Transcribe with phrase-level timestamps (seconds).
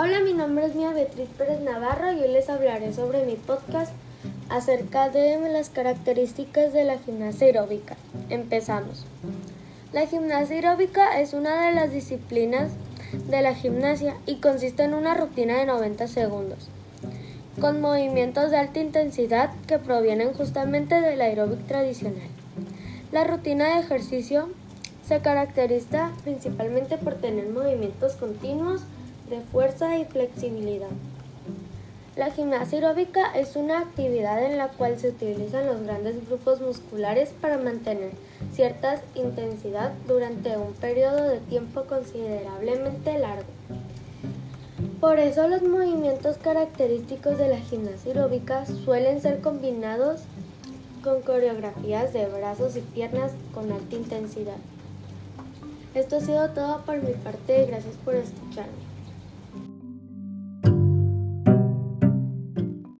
[0.00, 3.90] Hola, mi nombre es Mía Beatriz Pérez Navarro y hoy les hablaré sobre mi podcast
[4.48, 7.96] acerca de las características de la gimnasia aeróbica.
[8.30, 9.06] Empezamos.
[9.92, 12.70] La gimnasia aeróbica es una de las disciplinas
[13.28, 16.68] de la gimnasia y consiste en una rutina de 90 segundos,
[17.60, 22.28] con movimientos de alta intensidad que provienen justamente del aeróbic tradicional.
[23.10, 24.48] La rutina de ejercicio
[25.04, 28.82] se caracteriza principalmente por tener movimientos continuos
[29.28, 30.88] de fuerza y flexibilidad.
[32.18, 37.30] La gimnasia aeróbica es una actividad en la cual se utilizan los grandes grupos musculares
[37.40, 38.10] para mantener
[38.52, 43.46] cierta intensidad durante un periodo de tiempo considerablemente largo.
[45.00, 50.22] Por eso los movimientos característicos de la gimnasia aeróbica suelen ser combinados
[51.04, 54.56] con coreografías de brazos y piernas con alta intensidad.
[55.94, 58.97] Esto ha sido todo por mi parte, gracias por escucharme.